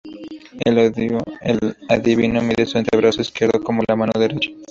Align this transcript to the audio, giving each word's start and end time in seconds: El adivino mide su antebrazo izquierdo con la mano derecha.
El 0.65 0.79
adivino 1.89 2.41
mide 2.41 2.65
su 2.65 2.79
antebrazo 2.79 3.21
izquierdo 3.21 3.61
con 3.61 3.79
la 3.87 3.95
mano 3.95 4.13
derecha. 4.19 4.49